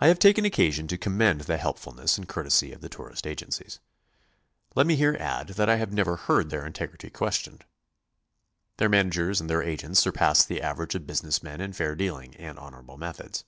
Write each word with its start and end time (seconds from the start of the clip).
I 0.00 0.08
have 0.08 0.18
taken 0.18 0.44
occasion 0.44 0.88
to 0.88 0.98
commend 0.98 1.42
the 1.42 1.56
helpfulness 1.56 2.18
and 2.18 2.26
courtesy 2.28 2.72
of 2.72 2.80
the 2.80 2.88
tourist 2.88 3.24
agencies. 3.24 3.78
Let 4.74 4.84
me 4.84 4.96
here 4.96 5.16
add 5.20 5.50
that 5.50 5.68
I 5.70 5.76
have 5.76 5.92
never 5.92 6.16
heard 6.16 6.50
their 6.50 6.66
integrity 6.66 7.08
questioned. 7.08 7.64
Their 8.78 8.88
man 8.88 9.06
agers 9.10 9.40
and 9.40 9.48
their 9.48 9.62
agents 9.62 10.00
surpass 10.00 10.44
the 10.44 10.60
average 10.60 10.96
of 10.96 11.06
business 11.06 11.40
men 11.40 11.60
in 11.60 11.72
fair 11.72 11.94
dealing 11.94 12.34
and 12.34 12.58
honorable 12.58 12.96
methods. 12.98 13.44